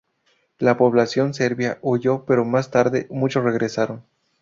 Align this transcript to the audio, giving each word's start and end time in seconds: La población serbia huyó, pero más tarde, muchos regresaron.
La 0.57 0.77
población 0.77 1.35
serbia 1.35 1.77
huyó, 1.83 2.25
pero 2.25 2.43
más 2.43 2.71
tarde, 2.71 3.05
muchos 3.11 3.43
regresaron. 3.43 4.03